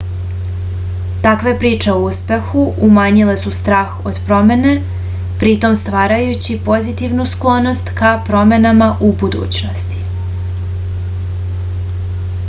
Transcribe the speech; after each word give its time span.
takve 1.25 1.51
priče 1.63 1.91
o 1.95 1.99
uspehu 2.05 2.63
umanjile 2.87 3.35
su 3.41 3.51
strah 3.57 3.91
od 4.13 4.17
promena 4.29 4.71
pritom 5.45 5.77
stvarajući 5.83 6.57
pozitivnu 6.71 7.27
sklonost 7.35 7.93
ka 8.01 8.15
promenama 8.31 8.89
u 9.11 9.15
budućnosti 9.25 10.03